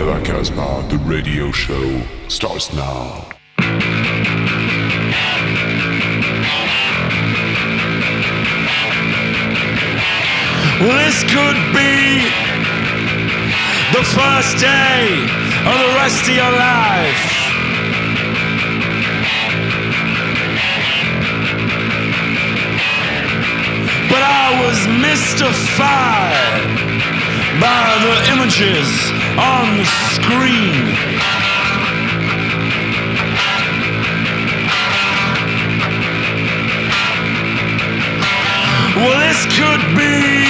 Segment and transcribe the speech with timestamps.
[0.00, 3.28] de la Casbah, the radio show starts now.
[10.80, 12.24] This could be
[13.92, 15.02] the first day
[15.68, 17.22] of the rest of your life.
[24.08, 26.60] But I was mystified
[27.60, 30.84] by the images on the screen.
[39.00, 40.44] Well, this could be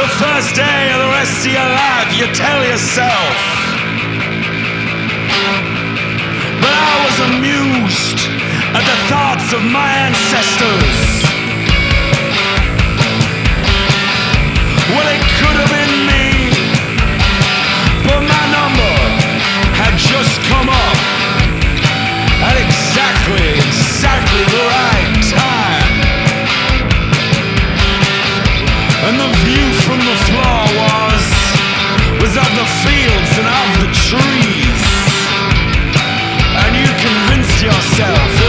[0.00, 3.36] the first day of the rest of your life, you tell yourself.
[6.62, 8.20] But I was amused
[8.72, 11.19] at the thoughts of my ancestors.
[20.50, 20.98] Come up
[22.42, 25.94] at exactly, exactly the right time.
[29.06, 31.24] And the view from the floor was
[32.22, 34.82] was of the fields and of the trees.
[36.62, 38.39] And you convinced yourself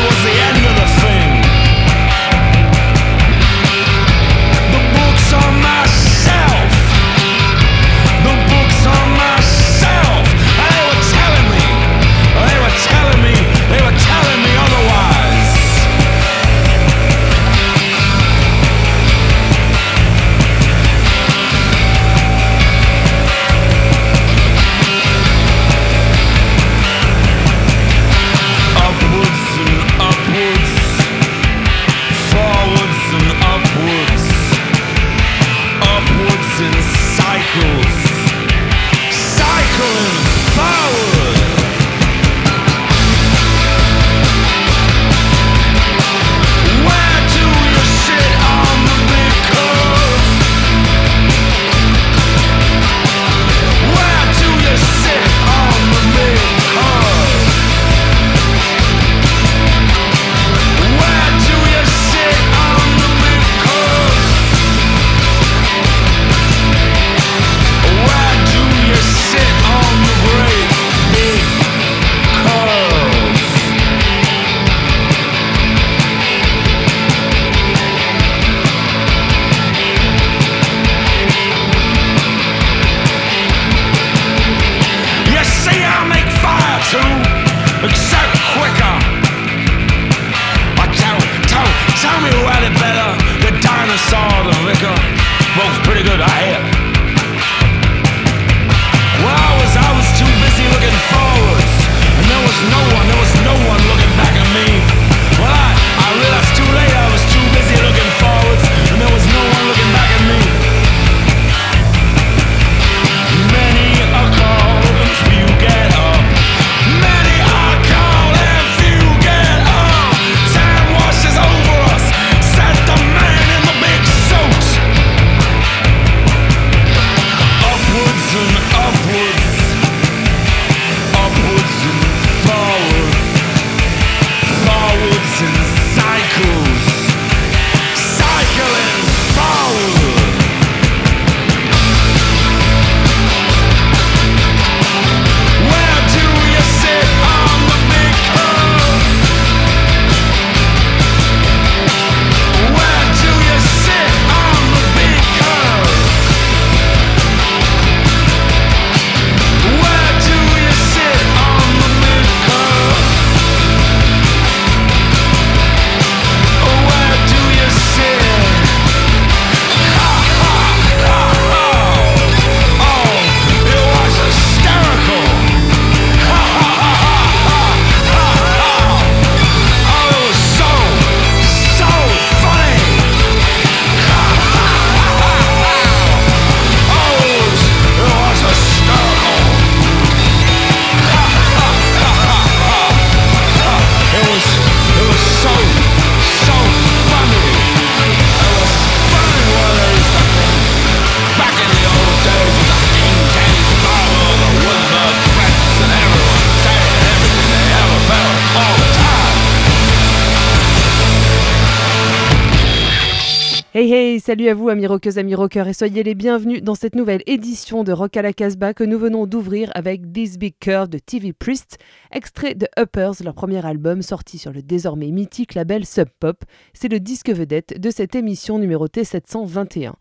[214.32, 217.84] salut à vous amis rockeuses, amis rockers et soyez les bienvenus dans cette nouvelle édition
[217.84, 221.34] de Rock à la Casbah que nous venons d'ouvrir avec This Big Curve de TV
[221.34, 221.80] Priest,
[222.14, 226.46] extrait de Uppers, leur premier album sorti sur le désormais mythique label Sub Pop.
[226.72, 229.96] C'est le disque vedette de cette émission numérotée 721.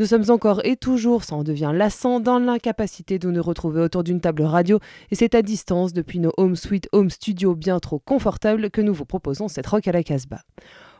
[0.00, 4.02] Nous sommes encore et toujours, ça en devient lassant, dans l'incapacité de nous retrouver autour
[4.02, 4.80] d'une table radio,
[5.12, 8.92] et c'est à distance depuis nos home suite home studio bien trop confortables que nous
[8.92, 10.42] vous proposons cette rock à la Casbah.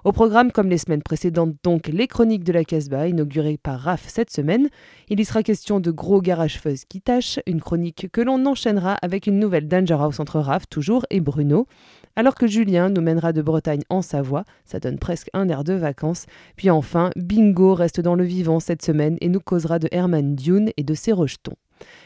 [0.07, 4.05] Au programme, comme les semaines précédentes, donc les chroniques de la Casbah, inaugurées par Raph
[4.07, 4.69] cette semaine.
[5.09, 8.99] Il y sera question de gros garage fuzz qui tâche, une chronique que l'on enchaînera
[9.03, 11.67] avec une nouvelle Danger House entre Raph toujours et Bruno.
[12.15, 15.73] Alors que Julien nous mènera de Bretagne en Savoie, ça donne presque un air de
[15.73, 16.27] vacances.
[16.55, 20.71] Puis enfin, Bingo reste dans le vivant cette semaine et nous causera de Herman Dune
[20.77, 21.57] et de ses rejetons.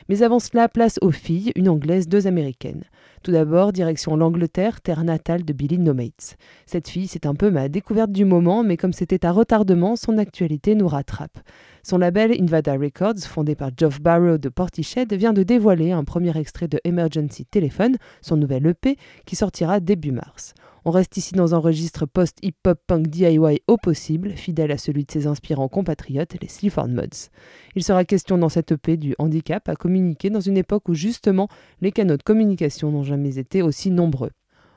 [0.09, 2.85] Mais avant cela, place aux filles, une anglaise, deux américaines.
[3.23, 6.37] Tout d'abord, direction l'Angleterre, terre natale de Billy Nomates.
[6.67, 10.17] Cette fille, c'est un peu ma découverte du moment, mais comme c'était à retardement, son
[10.17, 11.39] actualité nous rattrape.
[11.83, 16.37] Son label Invada Records, fondé par Geoff Barrow de Portishead, vient de dévoiler un premier
[16.39, 18.97] extrait de Emergency Telephone, son nouvel EP,
[19.27, 20.55] qui sortira début mars.
[20.85, 25.11] On reste ici dans un registre post-hip-hop punk DIY au possible, fidèle à celui de
[25.11, 27.29] ses inspirants compatriotes, les Sleaford Mods.
[27.77, 31.49] Il sera question dans cette EP du handicap à communiquer dans une époque où justement
[31.81, 34.31] les canaux de communication n'ont jamais été aussi nombreux.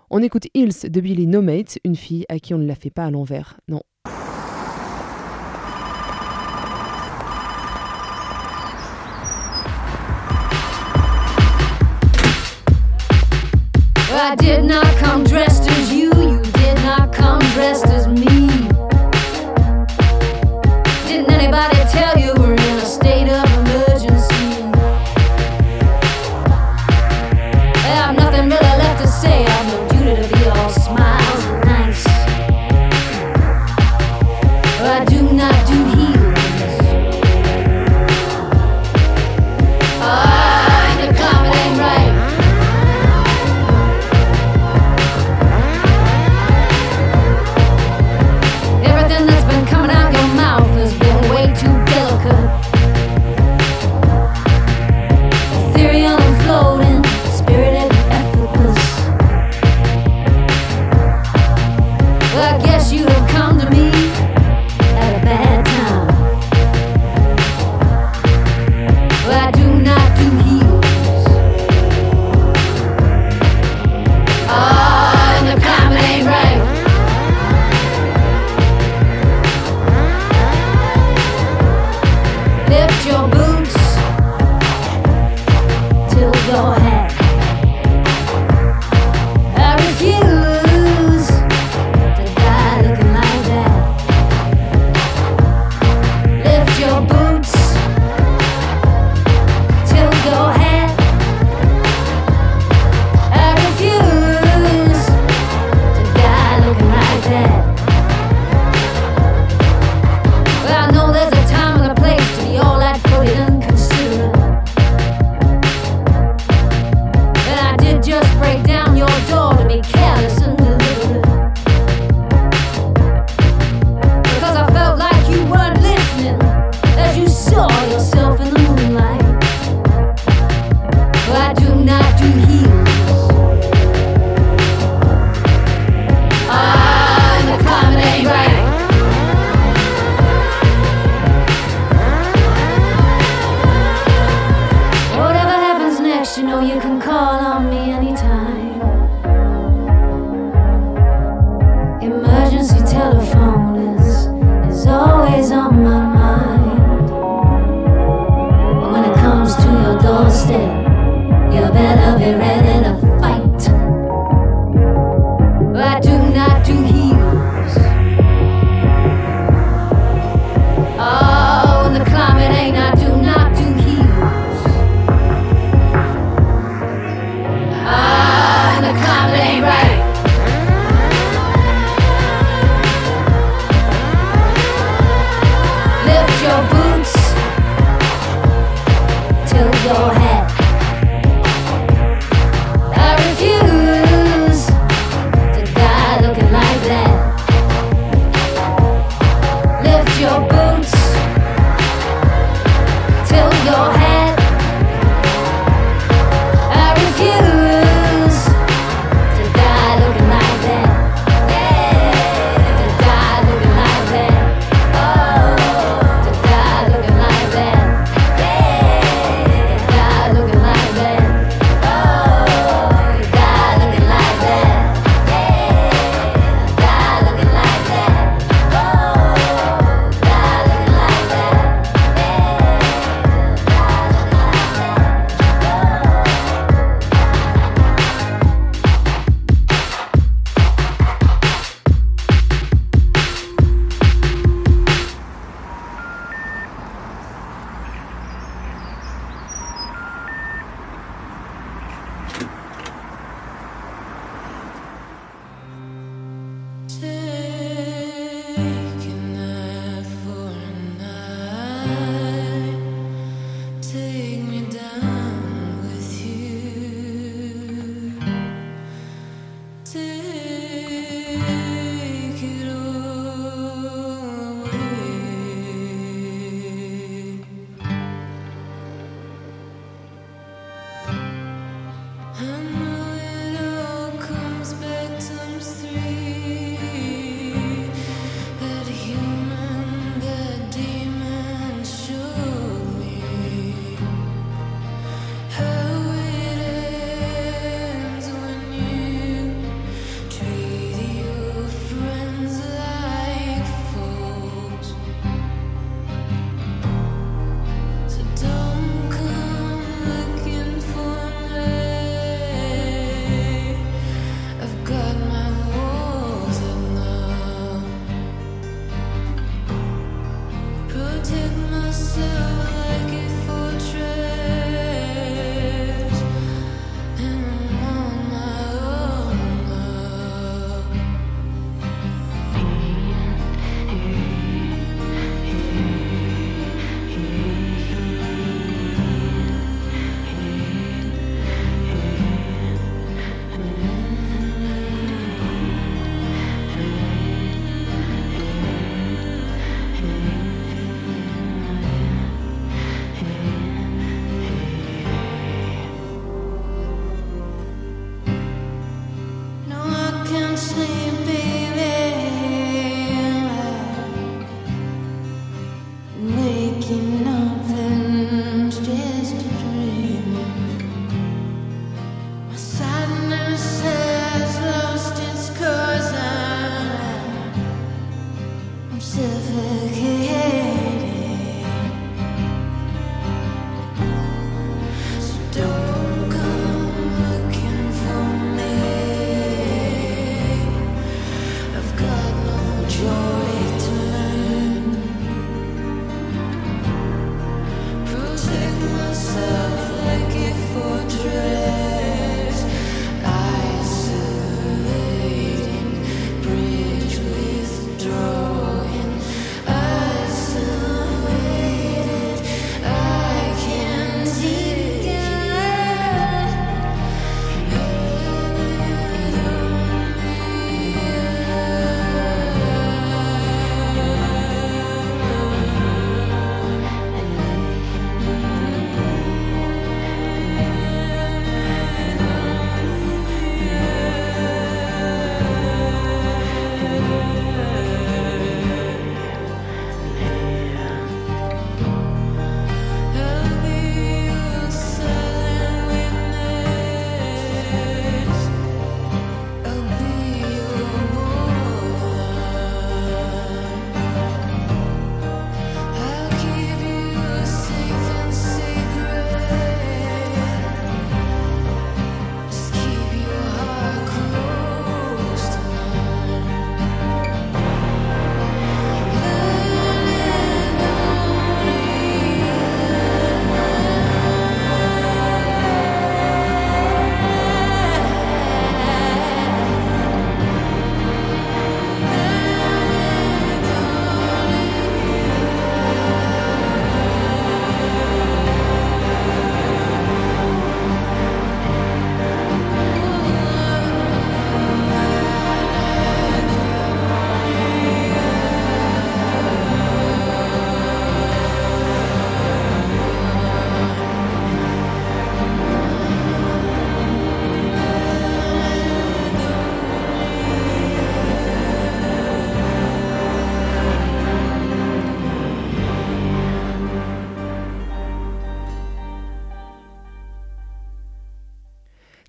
[0.09, 2.91] On écoute Hills de Billy No Mate, une fille à qui on ne la fait
[2.91, 3.59] pas à l'envers.
[3.67, 3.81] Non,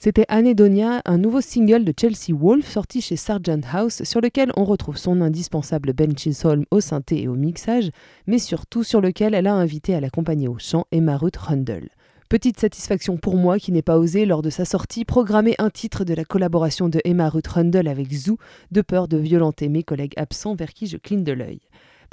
[0.05, 4.65] C'était Anedonia, un nouveau single de Chelsea Wolf sorti chez Sargent House, sur lequel on
[4.65, 7.89] retrouve son indispensable Ben Chisholm au synthé et au mixage,
[8.27, 11.89] mais surtout sur lequel elle a invité à l'accompagner au chant Emma Ruth Rundle.
[12.29, 16.05] Petite satisfaction pour moi qui n'ai pas osé, lors de sa sortie, programmer un titre
[16.05, 18.37] de la collaboration de Emma Ruth Rundle avec Zoo,
[18.73, 21.61] de peur de violenter mes collègues absents vers qui je cligne de l'œil.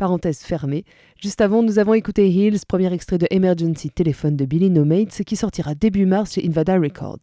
[0.02, 0.84] Parenthèse fermée.
[1.22, 5.22] Juste avant, nous avons écouté Hills, premier extrait de Emergency Telephone de Billy No Mates,
[5.24, 7.20] qui sortira début mars chez Invada Records.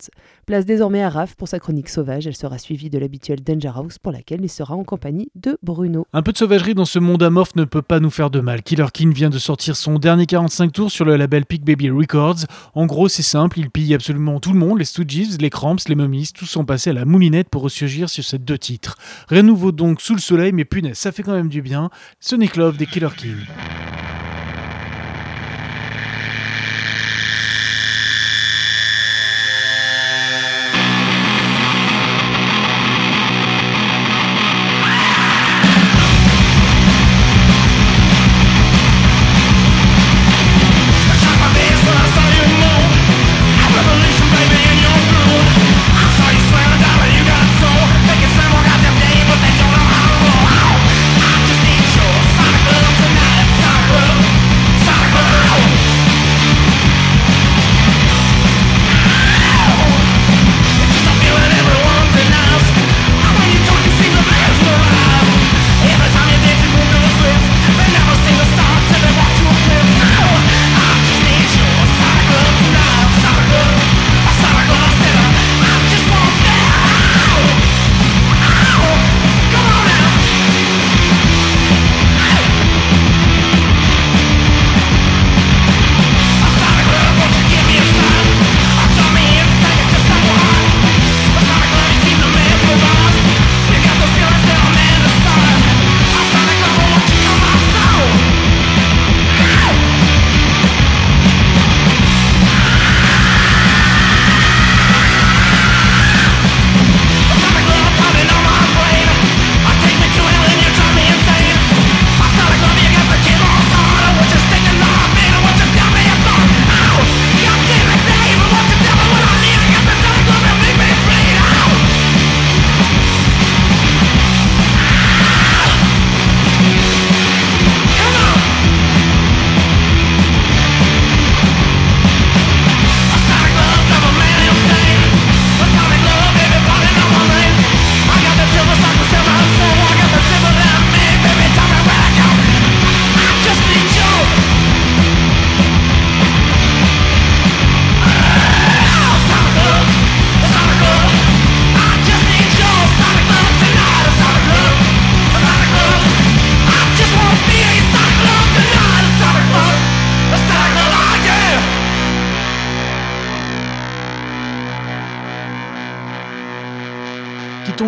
[0.47, 2.28] Place désormais à Raph pour sa chronique sauvage.
[2.28, 6.06] Elle sera suivie de l'habituel Danger House pour laquelle il sera en compagnie de Bruno.
[6.12, 8.62] Un peu de sauvagerie dans ce monde amorphe ne peut pas nous faire de mal.
[8.62, 12.44] Killer King vient de sortir son dernier 45 tours sur le label Peak Baby Records.
[12.76, 15.97] En gros, c'est simple, il pille absolument tout le monde, les Stooges, les Cramps, les
[15.97, 18.97] Mummies, tous sont passés à la moulinette pour ressurgir sur ces deux titres.
[19.26, 21.90] Rien nouveau donc sous le soleil, mais punaise, ça fait quand même du bien.
[22.20, 23.46] Sonic of the Killer King.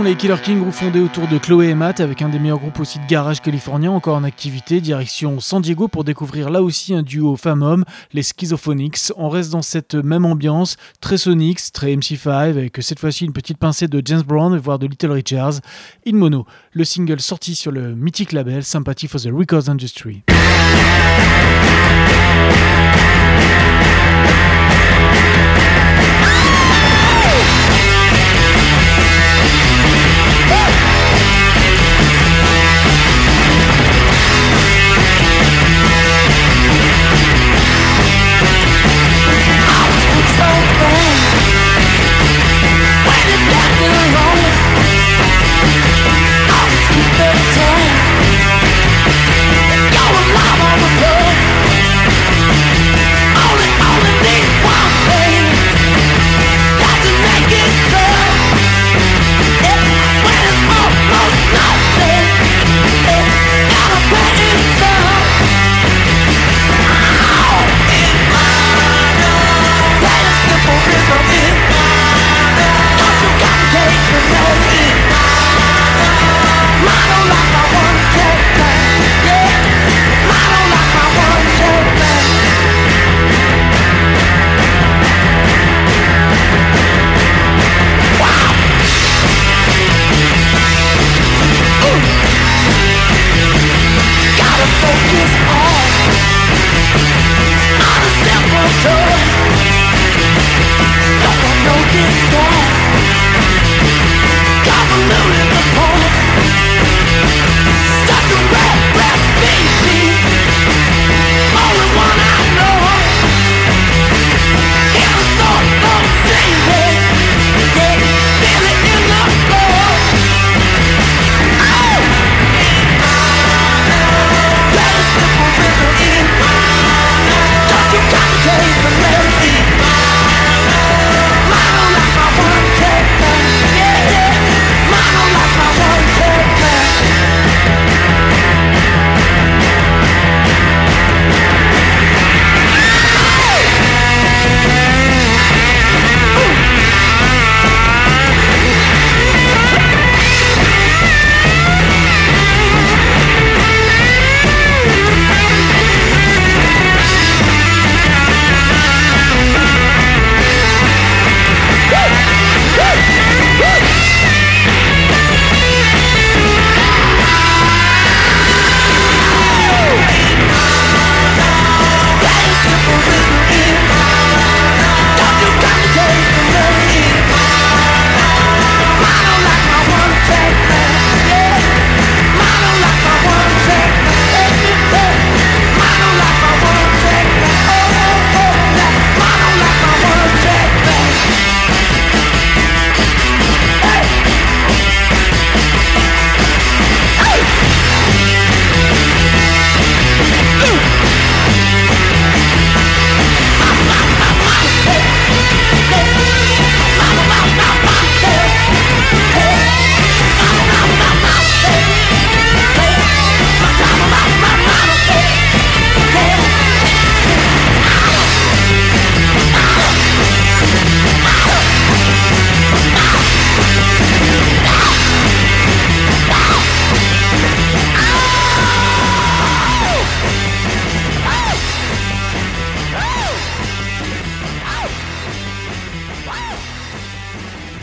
[0.04, 2.78] Les Killer King, groupe fondé autour de Chloé et Matt, avec un des meilleurs groupes
[2.80, 7.02] aussi de garage californien encore en activité, direction San Diego pour découvrir là aussi un
[7.02, 9.12] duo femme-homme, les Schizophonics.
[9.16, 13.58] On reste dans cette même ambiance, très Sonics, très MC5, avec cette fois-ci une petite
[13.58, 15.60] pincée de James Brown, voire de Little Richards.
[16.06, 20.22] In Mono, le single sorti sur le mythique label Sympathy for the Records Industry.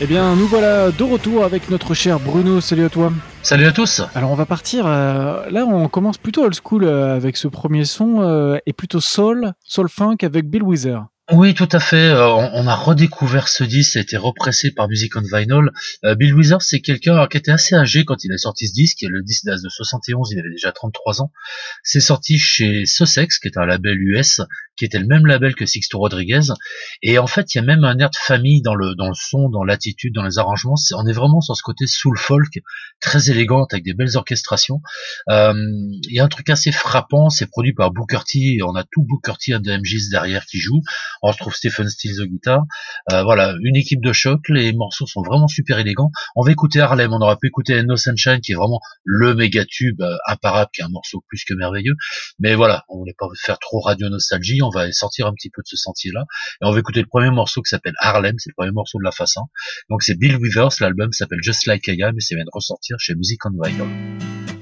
[0.08, 2.62] Bien, nous voilà de retour avec notre cher Bruno.
[2.62, 3.12] Salut à toi.
[3.42, 4.00] Salut à tous.
[4.14, 4.86] Alors, on va partir.
[4.86, 9.00] euh, là, on commence plutôt old school euh, avec ce premier son euh, et plutôt
[9.00, 11.00] soul, soul funk avec Bill Wither.
[11.30, 12.08] Oui, tout à fait.
[12.08, 15.70] euh, on, a redécouvert ce disque, ça a été repressé par Music on Vinyl.
[16.06, 19.00] Euh, Bill Withers, c'est quelqu'un qui était assez âgé quand il a sorti ce disque.
[19.02, 21.30] Le disque date de 71, il avait déjà 33 ans.
[21.82, 24.40] C'est sorti chez Sussex, qui est un label US,
[24.78, 26.52] qui était le même label que Sixto Rodriguez.
[27.02, 29.14] Et en fait, il y a même un air de famille dans le dans le
[29.14, 30.76] son, dans l'attitude, dans les arrangements.
[30.94, 32.60] On est vraiment sur ce côté soul folk,
[33.02, 34.80] très élégante, avec des belles orchestrations.
[35.28, 35.52] Euh,
[36.08, 38.60] Il y a un truc assez frappant, c'est produit par Booker T.
[38.64, 40.80] On a tout Booker T and the MGs derrière qui joue.
[41.22, 42.64] On retrouve Stephen Stills au guitare.
[43.12, 44.40] Euh, voilà, une équipe de choc.
[44.48, 46.10] Les morceaux sont vraiment super élégants.
[46.36, 47.12] On va écouter Harlem.
[47.12, 50.80] On aurait pu écouter No Sunshine, qui est vraiment le méga tube euh, imparable, qui
[50.80, 51.94] est un morceau plus que merveilleux.
[52.38, 54.62] Mais voilà, on voulait pas faire trop radio nostalgie.
[54.62, 56.24] On va sortir un petit peu de ce sentier-là.
[56.62, 58.34] Et on va écouter le premier morceau qui s'appelle Harlem.
[58.38, 59.42] C'est le premier morceau de la face 1.
[59.90, 60.80] Donc c'est Bill Withers.
[60.80, 64.57] L'album s'appelle Just Like I Am et ça vient de ressortir chez Music on Vinyl.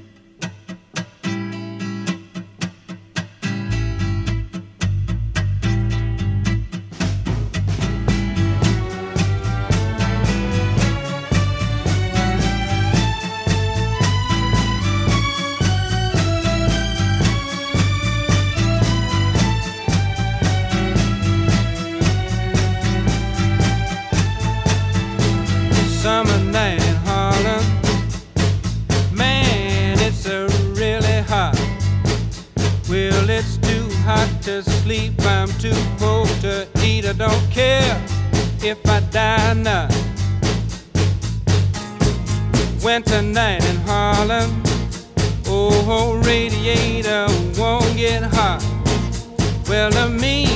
[35.69, 37.05] Too poor to eat.
[37.05, 37.95] I don't care
[38.61, 39.91] if I die not.
[42.83, 44.63] Winter night in Harlem.
[45.47, 47.27] Oh, radiator
[47.57, 48.61] won't get hot.
[49.67, 50.46] Well, the mean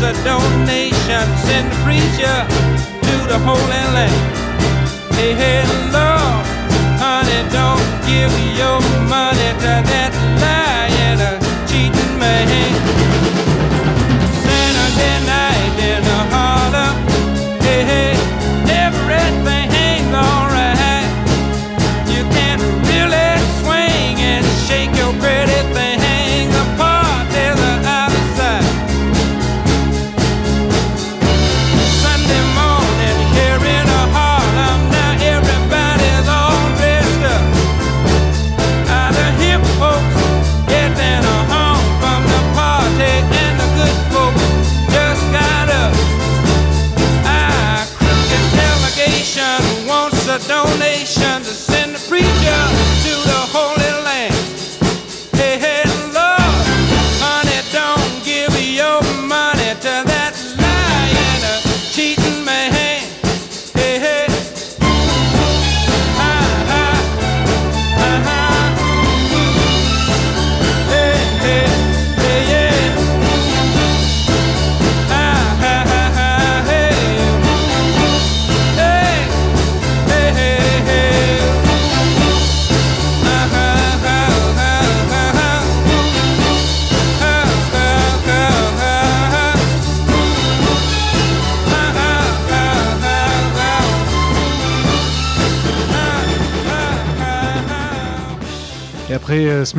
[0.00, 1.24] wants a donation.
[1.46, 2.38] Send the preacher
[3.06, 4.12] to the Holy Land.
[5.14, 6.46] Hey, hey, Lord,
[6.98, 10.27] honey, don't give your money to that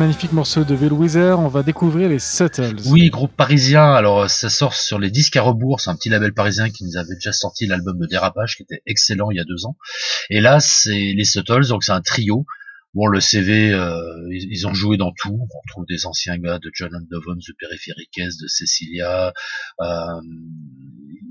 [0.00, 2.74] magnifique morceau de Bill on va découvrir les Suttles.
[2.86, 3.92] Oui, groupe parisien.
[3.92, 5.82] Alors, euh, ça sort sur les disques à rebours.
[5.82, 8.80] C'est un petit label parisien qui nous avait déjà sorti l'album de Dérapage, qui était
[8.86, 9.76] excellent il y a deux ans.
[10.30, 12.46] Et là, c'est les Suttles, donc c'est un trio.
[12.92, 15.38] Bon, le CV, euh, ils, ont joué dans tout.
[15.40, 19.32] On retrouve des anciens gars de John Andovon, de Perifériques, de Cecilia.
[19.80, 20.20] Euh,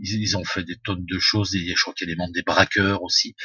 [0.01, 1.53] ils, ont fait des tonnes de choses.
[1.55, 3.35] Et je crois qu'il y a les membres des Braqueurs aussi.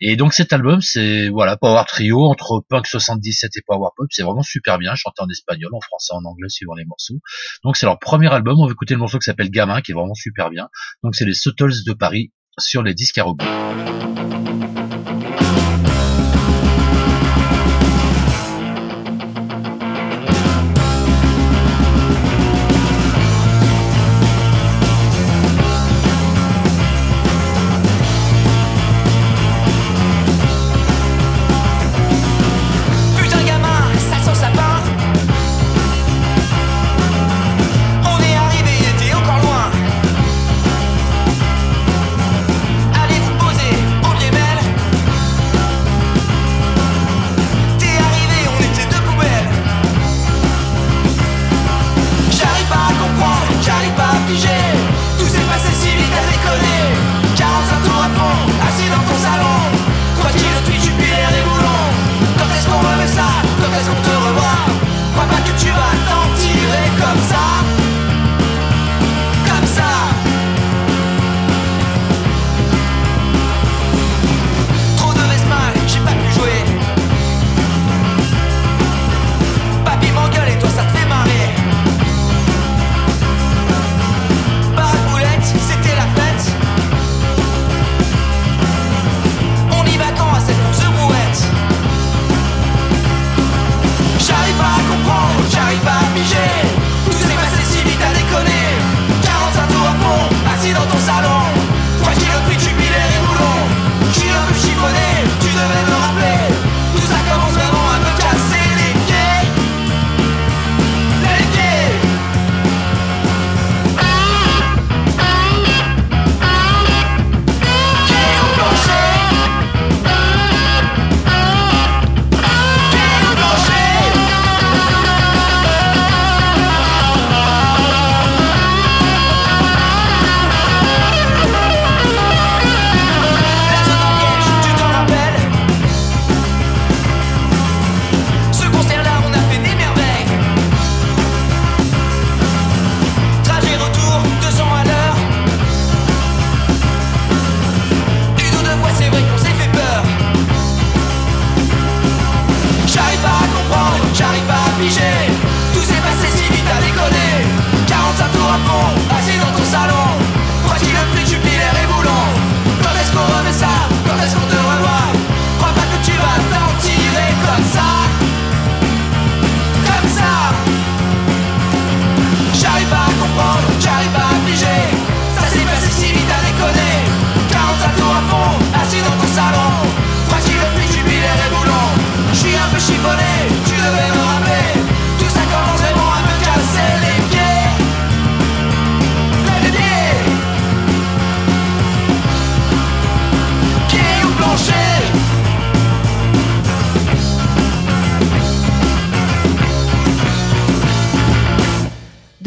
[0.00, 4.06] Et donc cet album, c'est voilà Power Trio entre punk 77 et power pop.
[4.10, 7.20] C'est vraiment super bien, chanté en espagnol, en français, en anglais suivant les morceaux.
[7.64, 8.60] Donc c'est leur premier album.
[8.60, 10.68] On va écouter le morceau qui s'appelle Gamin, qui est vraiment super bien.
[11.02, 14.05] Donc c'est les Suttles de Paris sur les disques à rebours.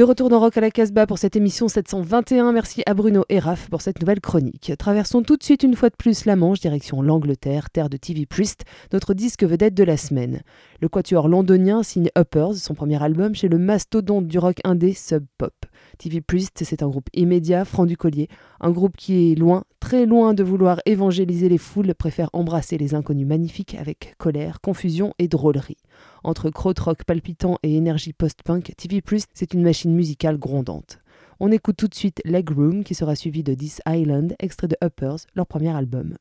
[0.10, 2.52] Retour dans Rock à la Casbah pour cette émission 721.
[2.52, 4.72] Merci à Bruno et Raph pour cette nouvelle chronique.
[4.80, 8.26] Traversons tout de suite une fois de plus la Manche, direction l'Angleterre, terre de TV
[8.26, 10.41] Priest, notre disque vedette de la semaine.
[10.82, 15.26] Le quatuor londonien signe Uppers, son premier album, chez le mastodonte du rock indé Sub
[15.38, 15.54] Pop.
[16.00, 18.30] TV Priest, c'est un groupe immédiat, franc du collier,
[18.62, 22.95] un groupe qui est loin, très loin de vouloir évangéliser les foules, préfère embrasser les
[22.95, 25.78] inconnus magnifiques avec colère, confusion et drôlerie.
[26.23, 29.01] Entre krautrock palpitant et énergie post-punk, TV
[29.34, 30.99] c'est une machine musicale grondante.
[31.39, 34.75] On écoute tout de suite Leg Room qui sera suivi de This Island, extrait de
[34.84, 36.15] Uppers, leur premier album.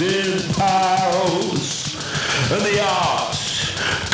[0.00, 1.96] In piles
[2.52, 3.36] and the art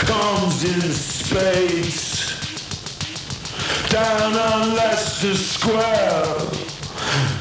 [0.07, 2.33] comes in spades.
[3.91, 6.37] Down on Leicester Square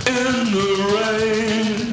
[0.07, 1.91] in the rain.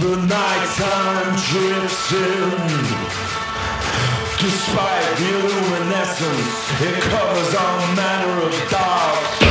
[0.00, 3.12] The nighttime drifts in.
[4.42, 9.41] Despite the luminescence It covers all manner of dark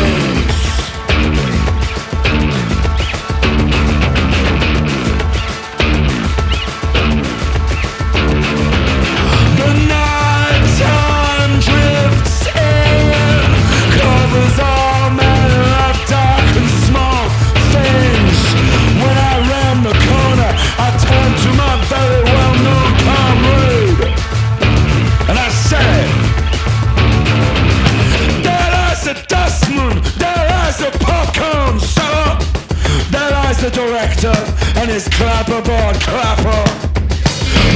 [33.62, 34.34] the director
[34.80, 36.92] And his clapperboard clapper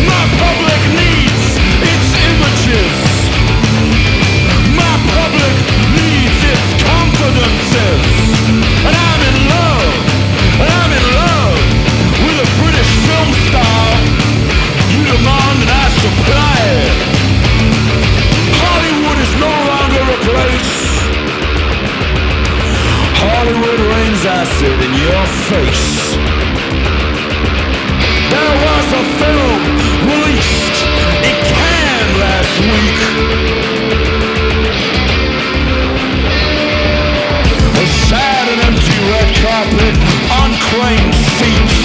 [0.04, 1.45] my public needs
[1.80, 3.00] its images.
[4.76, 5.56] My public
[5.95, 8.04] needs its confidences.
[8.84, 9.93] And I'm in love,
[10.60, 11.56] and I'm in love
[12.28, 13.86] with a British film star.
[14.91, 16.95] You demand and I supply it.
[18.60, 20.76] Hollywood is no longer a place.
[23.24, 24.14] Hollywood rains
[24.45, 25.89] acid in your face.
[28.29, 29.62] There was a film
[30.05, 30.77] released
[31.25, 32.99] in Cannes last week.
[37.73, 39.95] A sad and empty red carpet,
[40.43, 41.81] unclaimed seats.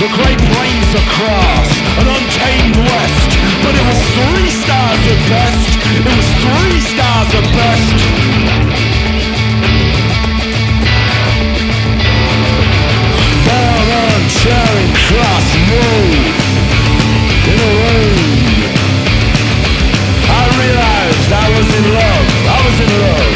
[0.00, 1.68] The great plains across
[2.00, 3.30] an untamed west.
[3.60, 5.68] But it was three stars at best.
[6.00, 8.95] It was three stars at best.
[14.46, 16.24] On Charing Cross Road
[17.46, 18.36] in the rain.
[20.26, 22.26] I realized I was in love.
[22.46, 23.34] I was in love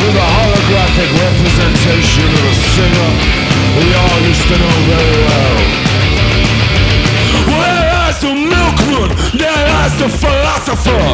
[0.00, 3.10] with a holographic representation of a singer
[3.80, 5.56] we all used to know very well.
[7.46, 11.06] There lies the milkman, there lies the philosopher,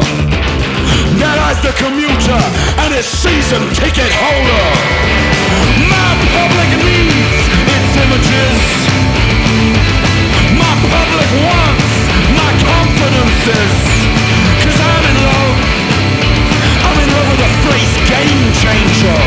[1.19, 2.41] there lies the commuter
[2.83, 4.67] and his season ticket holder.
[5.87, 8.57] My public needs images.
[10.61, 11.93] My public wants
[12.37, 13.75] my confidences.
[14.61, 15.57] Cause I'm in love.
[16.85, 17.51] I'm in love with a
[18.11, 19.21] game changer.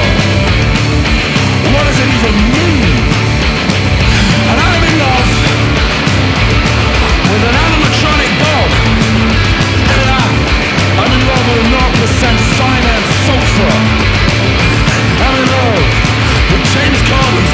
[1.73, 2.99] What does it even mean?
[4.51, 5.31] And I'm in love
[7.31, 8.71] with an animatronic dog.
[9.99, 10.07] And
[11.01, 13.71] I'm in love with a 0% finance sofa.
[15.25, 15.83] I'm in love
[16.51, 17.49] with James karaoke.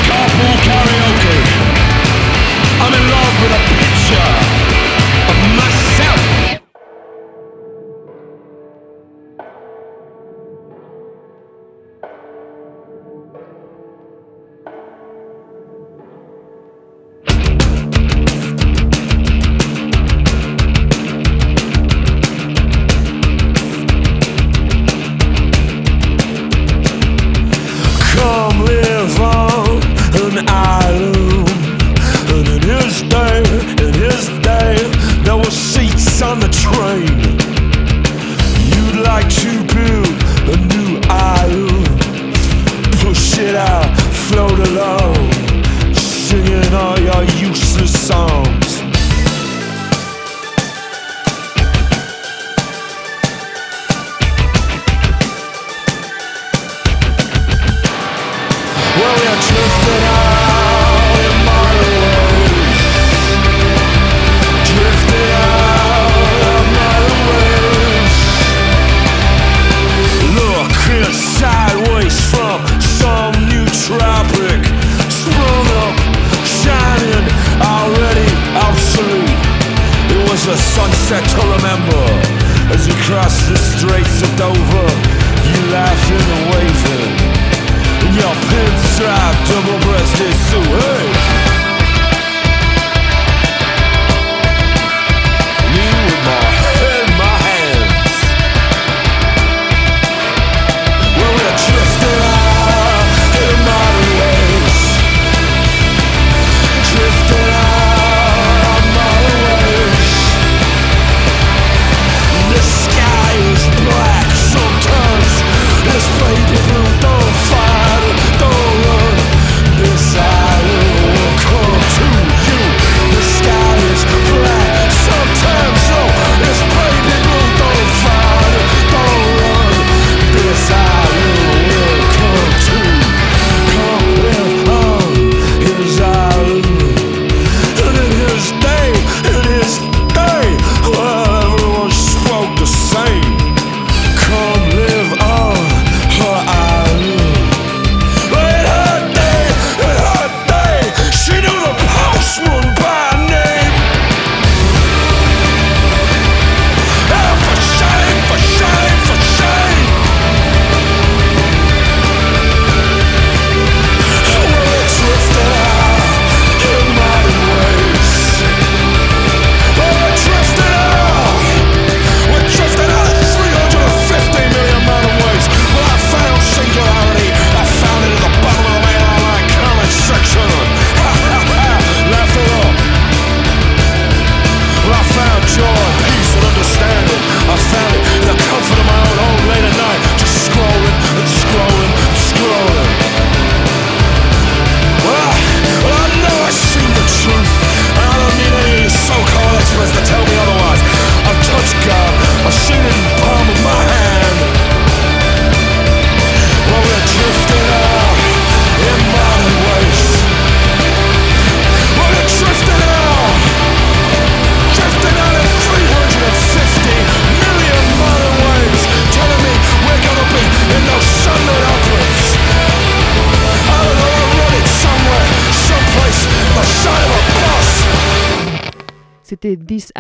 [2.87, 4.66] I'm in love with a picture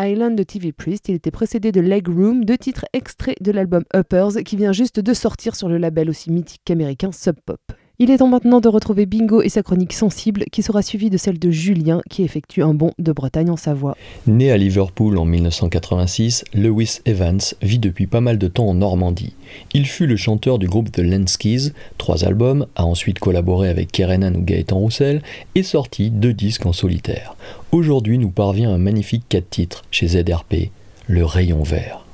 [0.06, 1.08] Island de TV Priest.
[1.08, 5.00] Il était précédé de Leg Room, deux titres extraits de l'album Uppers qui vient juste
[5.00, 7.60] de sortir sur le label aussi mythique qu'américain Sub Pop.
[7.98, 11.16] Il est temps maintenant de retrouver Bingo et sa chronique sensible qui sera suivie de
[11.16, 13.96] celle de Julien qui effectue un bond de Bretagne en Savoie.
[14.26, 19.32] Né à Liverpool en 1986, Lewis Evans vit depuis pas mal de temps en Normandie.
[19.72, 24.34] Il fut le chanteur du groupe The Lenskis, trois albums, a ensuite collaboré avec Kerenan
[24.34, 25.22] ou Gaëtan Roussel
[25.54, 27.34] et sorti deux disques en solitaire.
[27.72, 30.70] Aujourd'hui nous parvient un magnifique 4 titres chez ZRP,
[31.06, 32.05] Le Rayon Vert.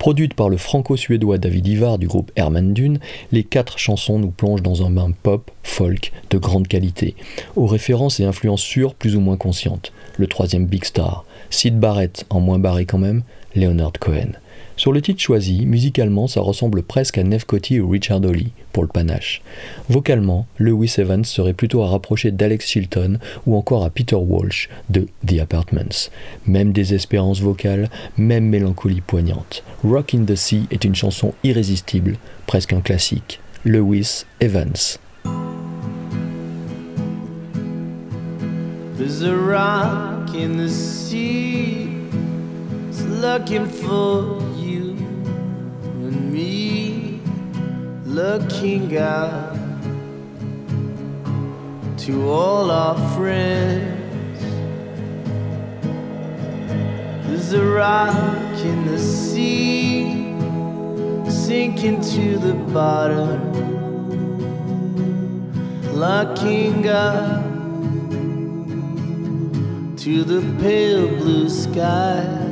[0.00, 3.00] Produite par le franco-suédois David Ivar du groupe Herman Dune,
[3.32, 7.14] les quatre chansons nous plongent dans un bain pop, folk, de grande qualité,
[7.54, 9.92] aux références et influences sûres plus ou moins conscientes.
[10.16, 13.24] Le troisième Big Star, Sid Barrett, en moins barré quand même,
[13.54, 14.32] Leonard Cohen.
[14.80, 18.82] Sur le titre choisi, musicalement, ça ressemble presque à Nev Coty ou Richard Holly pour
[18.82, 19.42] le panache.
[19.90, 25.06] Vocalement, Lewis Evans serait plutôt à rapprocher d'Alex Chilton ou encore à Peter Walsh de
[25.26, 26.08] The Apartments.
[26.46, 29.64] Même désespérance vocale, même mélancolie poignante.
[29.84, 32.16] Rock in the Sea est une chanson irrésistible,
[32.46, 33.38] presque un classique.
[33.66, 34.96] Lewis Evans.
[43.02, 44.96] Looking for you
[46.06, 47.20] and me.
[48.04, 49.56] Looking out
[51.98, 54.42] to all our friends.
[57.26, 60.34] There's a rock in the sea.
[61.30, 63.38] Sinking to the bottom.
[65.94, 67.42] Looking up
[69.98, 72.49] to the pale blue sky.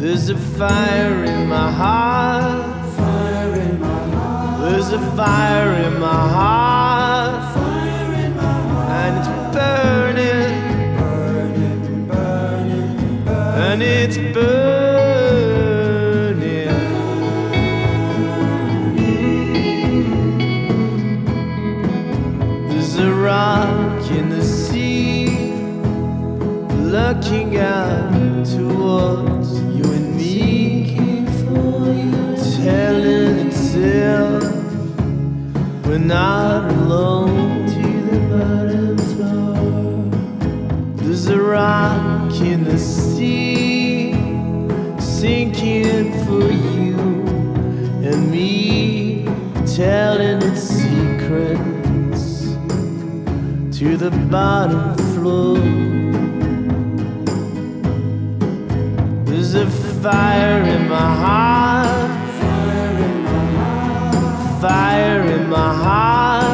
[0.00, 2.94] There's a fire in my heart.
[2.96, 4.70] Fire in my heart.
[4.70, 7.54] There's a fire in my heart.
[7.54, 8.90] Fire in my heart.
[9.04, 10.52] And it's burning.
[10.96, 13.28] Burning, burning, burning.
[13.28, 14.80] And it's burning.
[22.68, 25.52] There's a rock in the sea
[26.88, 29.39] looking out towards
[35.90, 40.04] we're not alone to the bottom floor.
[40.98, 44.12] There's a rock in the sea
[45.00, 46.96] sinking for you
[48.08, 49.24] and me,
[49.74, 52.24] telling its secrets
[53.76, 55.58] to the bottom floor.
[59.24, 61.99] There's a fire in my heart.
[65.50, 66.49] My heart.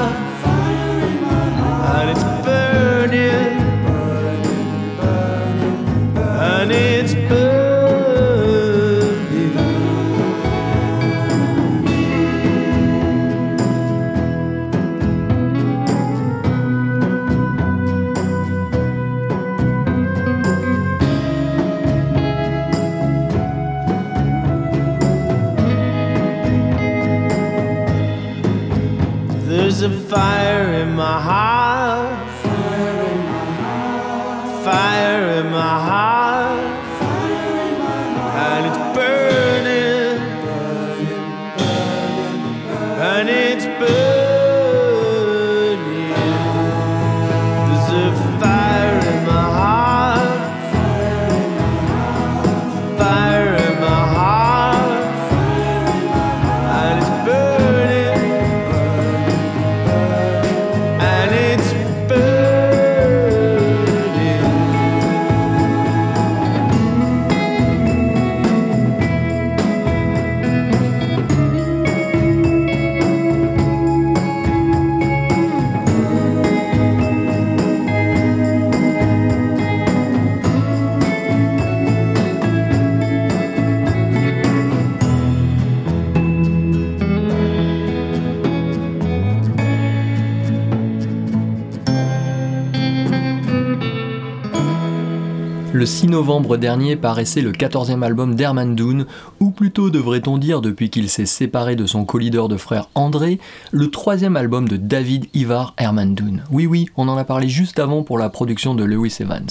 [95.97, 99.07] 6 novembre dernier paraissait le 14e album d'Herman Dune,
[99.40, 103.40] ou plutôt devrait-on dire depuis qu'il s'est séparé de son co-leader de frère André,
[103.72, 106.44] le troisième album de David Ivar Herman Dune.
[106.51, 109.49] Oui oui, on en a parlé juste avant pour la production de Lewis Evans.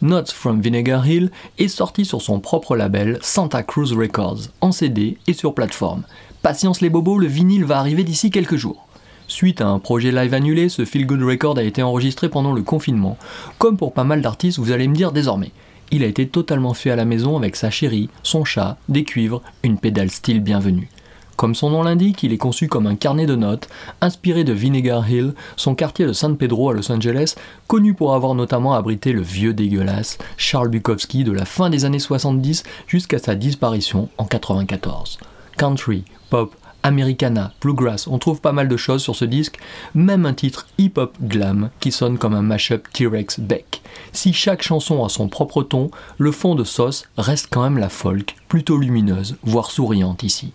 [0.00, 5.18] Notes from Vinegar Hill est sorti sur son propre label Santa Cruz Records, en CD
[5.26, 6.04] et sur plateforme.
[6.40, 8.86] Patience les bobos, le vinyle va arriver d'ici quelques jours.
[9.26, 12.62] Suite à un projet live annulé, ce Feel Good Record a été enregistré pendant le
[12.62, 13.18] confinement.
[13.58, 15.50] Comme pour pas mal d'artistes, vous allez me dire désormais.
[15.92, 19.42] Il a été totalement fait à la maison avec sa chérie, son chat, des cuivres,
[19.64, 20.88] une pédale style bienvenue.
[21.34, 23.68] Comme son nom l'indique, il est conçu comme un carnet de notes,
[24.00, 27.34] inspiré de Vinegar Hill, son quartier de San Pedro à Los Angeles,
[27.66, 31.98] connu pour avoir notamment abrité le vieux dégueulasse Charles Bukowski de la fin des années
[31.98, 35.18] 70 jusqu'à sa disparition en 94.
[35.56, 39.58] Country, pop, Americana, Bluegrass, on trouve pas mal de choses sur ce disque,
[39.94, 43.82] même un titre hip-hop glam qui sonne comme un mashup T-Rex Beck.
[44.12, 47.88] Si chaque chanson a son propre ton, le fond de sauce reste quand même la
[47.88, 50.52] folk, plutôt lumineuse, voire souriante ici.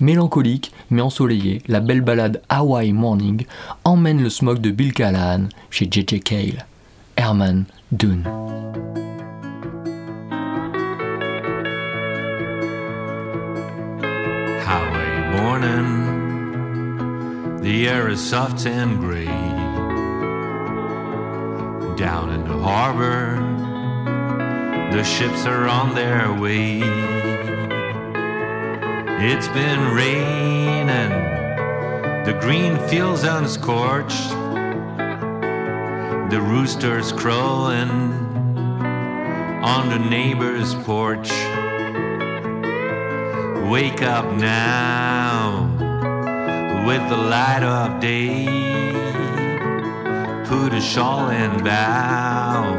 [0.00, 3.46] Mélancolique mais ensoleillée, la belle ballade Hawaii Morning
[3.84, 6.20] emmène le smog de Bill Callahan chez J.J.
[6.20, 6.66] Cale.
[7.16, 8.24] Herman Dune.
[17.62, 19.24] The air is soft and gray.
[21.96, 23.36] Down in the harbor,
[24.90, 26.80] the ships are on their way.
[29.30, 31.10] It's been raining,
[32.24, 34.30] the green fields unscorched,
[36.30, 37.90] the roosters crowing
[39.62, 41.30] on the neighbor's porch.
[43.70, 45.31] Wake up now
[46.86, 48.44] with the light of day.
[50.46, 52.76] Put a shawl and bow.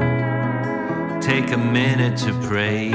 [1.21, 2.91] Take a minute to pray.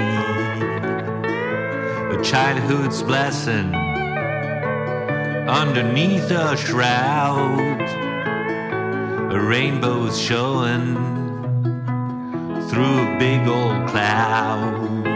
[2.15, 3.75] A childhood's blessing
[5.49, 7.81] underneath a shroud.
[9.33, 10.95] A rainbow's showing
[12.69, 15.07] through a big old cloud.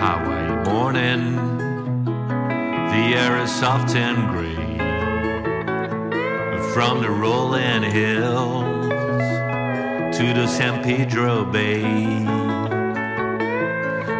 [0.00, 1.53] Highway morning,
[2.94, 4.54] the air is soft and gray.
[6.72, 8.88] From the rolling hills
[10.16, 11.82] to the San Pedro Bay,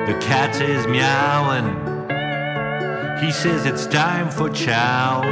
[0.08, 1.70] the cat is meowing.
[3.24, 5.22] He says it's time for chow.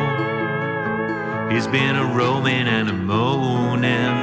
[1.50, 4.18] He's been a roaming and a moaning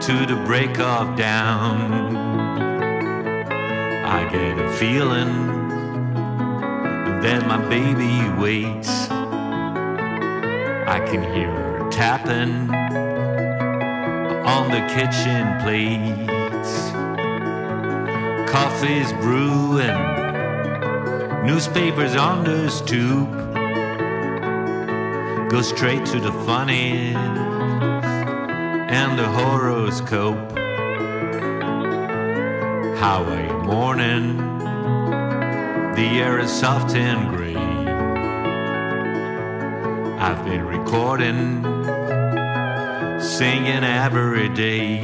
[0.00, 2.16] to the break of dawn.
[4.06, 5.53] I get a feeling
[7.24, 9.08] that my baby waits.
[10.86, 12.68] I can hear her tapping
[14.44, 16.90] on the kitchen plates.
[18.52, 19.96] Coffee's brewing,
[21.46, 23.30] newspapers on the stoop.
[25.48, 27.14] Go straight to the funny
[29.00, 30.58] and the horoscope.
[32.98, 34.36] How are you morning,
[35.94, 37.54] the air is soft and gray.
[40.18, 41.62] I've been recording,
[43.20, 45.00] singing every day.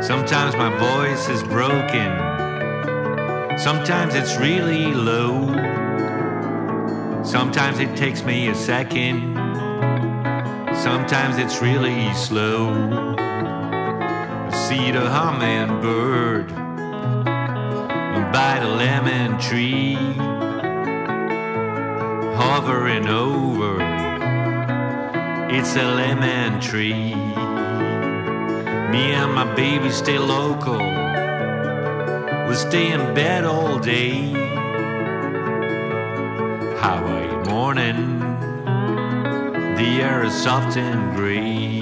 [0.00, 2.12] Sometimes my voice is broken,
[3.58, 5.48] sometimes it's really low.
[7.24, 9.34] Sometimes it takes me a second,
[10.76, 12.70] sometimes it's really slow.
[13.18, 16.65] I see the hummingbird
[18.32, 19.94] by the lemon tree,
[22.36, 23.76] hovering over.
[25.50, 27.14] It's a lemon tree.
[28.90, 30.78] Me and my baby stay local.
[32.48, 34.32] We stay in bed all day.
[36.78, 38.20] Highway morning,
[39.76, 41.80] the air is soft and gray.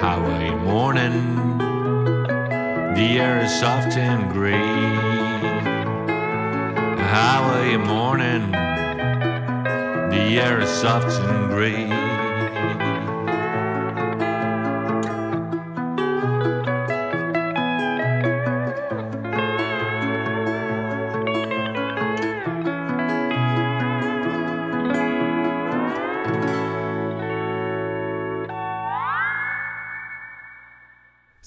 [0.00, 1.35] Highway morning,
[2.96, 4.56] the air is soft and gray.
[7.12, 8.50] Highway morning,
[10.10, 12.05] the air is soft and gray.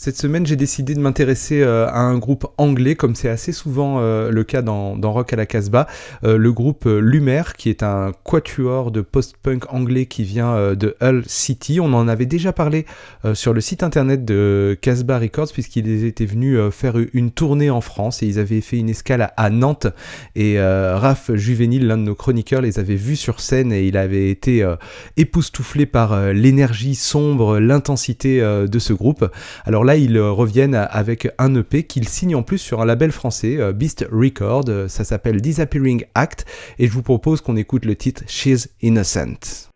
[0.10, 4.00] Cette semaine, j'ai décidé de m'intéresser euh, à un groupe anglais, comme c'est assez souvent
[4.00, 5.86] euh, le cas dans, Rock à la Casbah,
[6.24, 11.26] euh, le groupe Lumer, qui est un quatuor de post-punk anglais qui vient de Hull
[11.28, 11.80] City.
[11.80, 12.88] On en avait déjà parlé
[13.36, 18.24] sur le site internet de Casbah Records, puisqu'ils étaient venus faire une tournée en France
[18.24, 19.86] et ils avaient fait une escale à, Nantes.
[20.36, 24.32] Et Raph Juvénile, l'un de nos chroniqueurs, les avait vus sur scène et il avait
[24.32, 24.68] été
[25.18, 29.30] époustouflé par l'énergie sombre, l'intensité de ce groupe.
[29.66, 33.12] Alors là, ils euh, reviennent avec un EP qu'ils signent en plus sur un label
[33.12, 34.66] français, euh, Beast Record.
[34.70, 36.46] Euh, Ça s'appelle Disappearing Act.
[36.80, 39.69] Et je vous propose qu'on écoute le titre She's Innocent.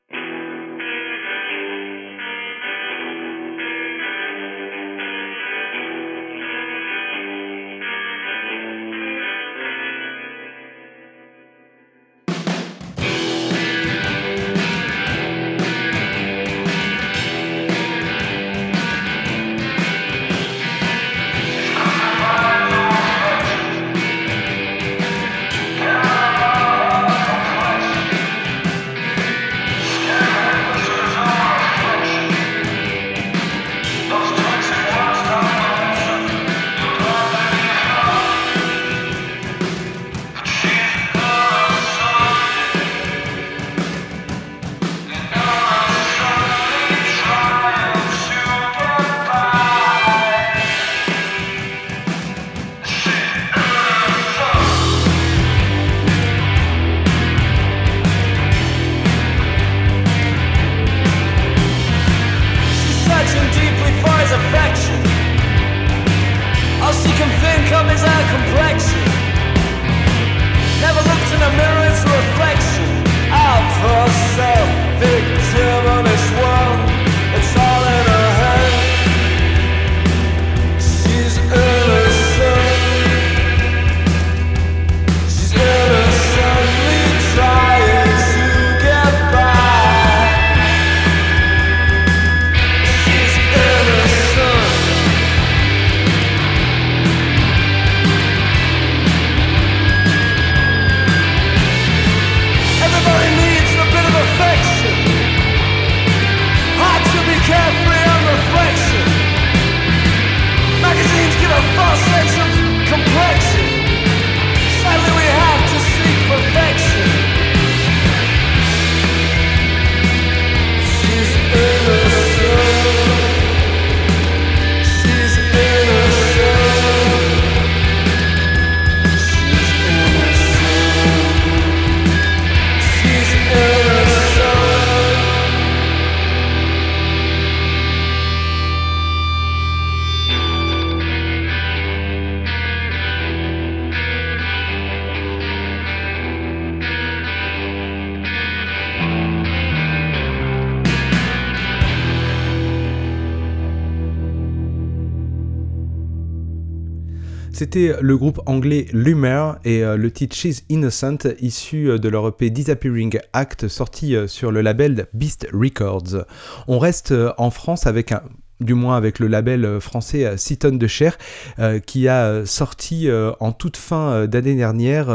[157.64, 162.28] C'était le groupe anglais Lumer et euh, le titre She's Innocent issu euh, de leur
[162.28, 166.26] EP Disappearing Act sorti euh, sur le label Beast Records.
[166.68, 168.22] On reste en France avec un
[168.64, 171.18] du moins avec le label français euh, Six tonnes de chair,
[171.60, 173.10] euh, qui a sorti
[173.40, 175.10] en toute fin d'année dernière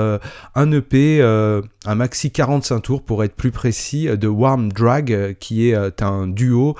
[0.54, 1.18] un EP,
[1.88, 5.74] un maxi 45 tours pour être plus précis, euh, de Warm Drag, euh, qui est
[5.74, 6.76] euh, un duo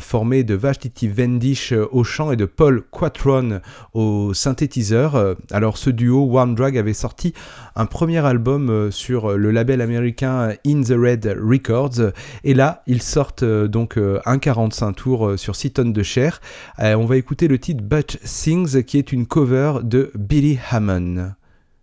[0.00, 3.60] formé de Vashti Vendish au chant et de Paul Quatron
[3.92, 5.36] au synthétiseur.
[5.50, 7.34] Alors ce duo, Warm Drag, avait sorti
[7.74, 12.12] un premier album sur le label américain In the Red Records,
[12.44, 16.40] et là ils sortent donc un 45 tours sur 6 tonnes de chair.
[16.78, 21.32] On va écouter le titre Butch Sings, qui est une cover de Billy Hammond.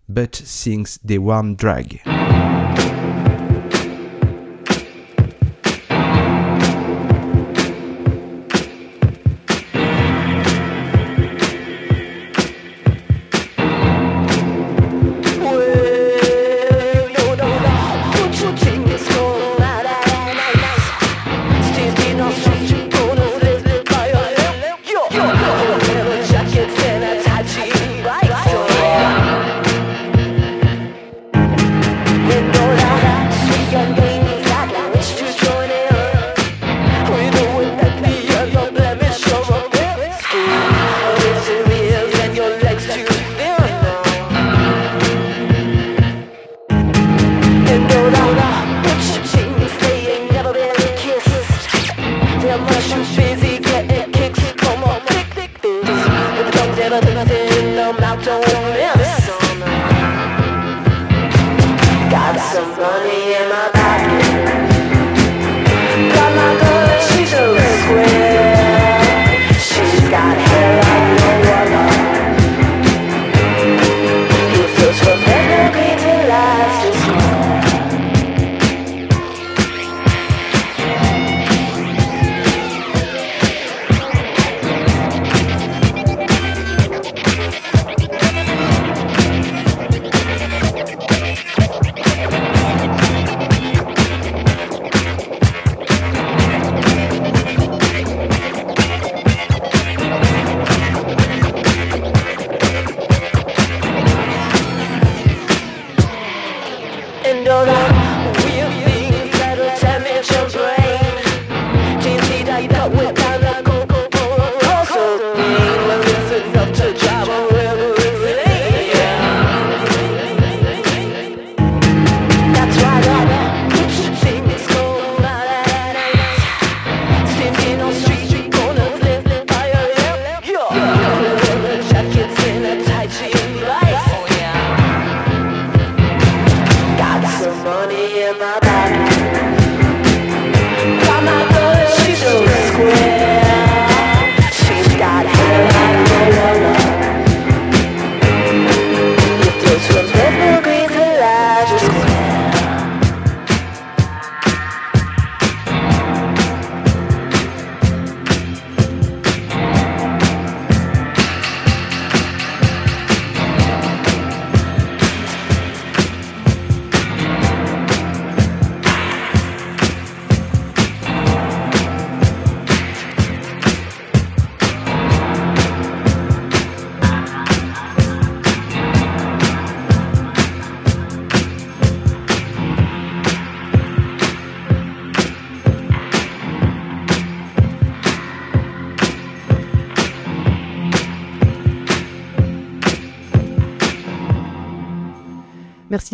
[0.08, 2.02] Butch Sings des Warm Drag.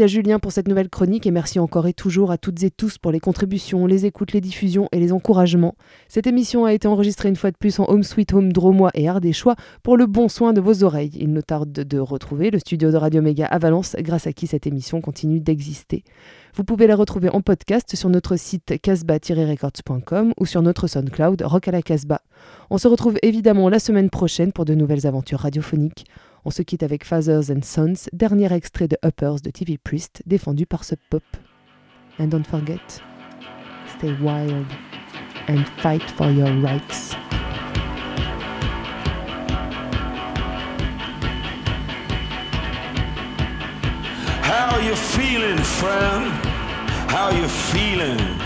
[0.01, 2.97] À Julien pour cette nouvelle chronique et merci encore et toujours à toutes et tous
[2.97, 5.75] pour les contributions, les écoutes, les diffusions et les encouragements.
[6.09, 9.11] Cette émission a été enregistrée une fois de plus en Home Sweet Home Dromois et
[9.11, 11.13] Ardéchois pour le bon soin de vos oreilles.
[11.21, 14.47] Il nous tarde de retrouver le studio de Radio Méga à Valence grâce à qui
[14.47, 16.03] cette émission continue d'exister.
[16.55, 21.69] Vous pouvez la retrouver en podcast sur notre site casbah-records.com ou sur notre SoundCloud Rock
[21.69, 22.23] à la Casbah.
[22.71, 26.07] On se retrouve évidemment la semaine prochaine pour de nouvelles aventures radiophoniques.
[26.45, 30.65] On se quitte avec Fathers and Sons, dernier extrait de Uppers de TV Priest, défendu
[30.65, 31.23] par Sub Pop.
[32.19, 32.81] And don't forget,
[33.99, 34.67] stay wild
[35.49, 37.15] and fight for your rights.
[44.43, 46.33] How you feeling, friend?
[47.11, 48.40] How you feeling?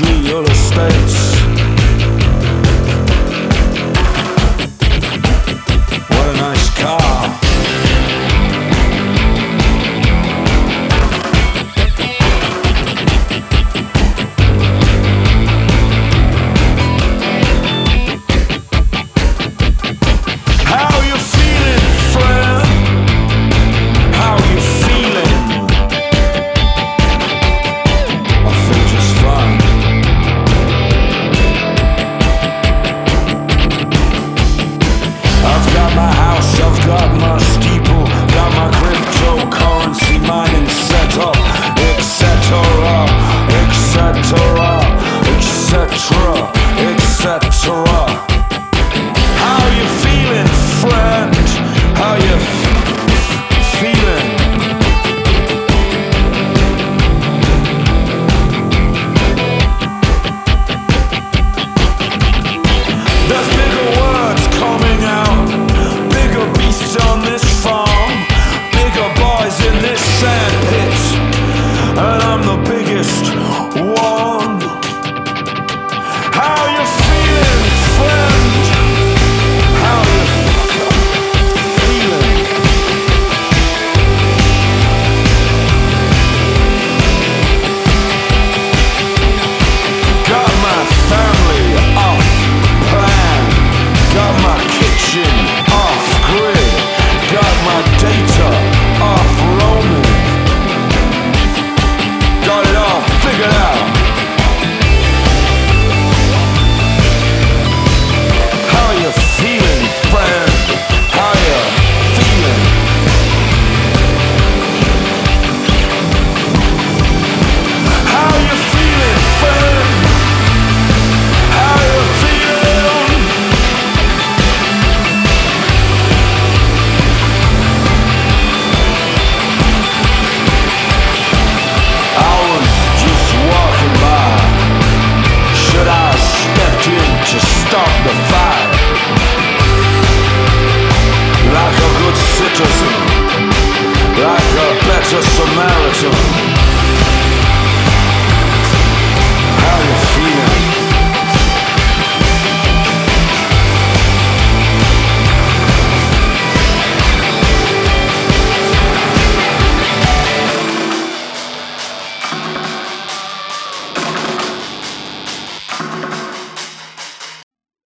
[0.00, 1.11] You're a stage.